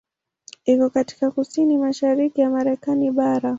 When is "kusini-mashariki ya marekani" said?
1.31-3.11